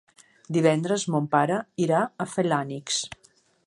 [0.57, 3.03] Divendres mon pare irà a Felanitx.